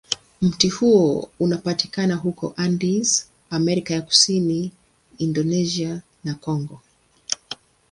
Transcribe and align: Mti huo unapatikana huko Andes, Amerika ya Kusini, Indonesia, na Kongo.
Mti 0.41 0.69
huo 0.69 1.29
unapatikana 1.39 2.15
huko 2.15 2.53
Andes, 2.57 3.27
Amerika 3.49 3.93
ya 3.93 4.01
Kusini, 4.01 4.71
Indonesia, 5.17 6.01
na 6.23 6.33
Kongo. 6.35 6.79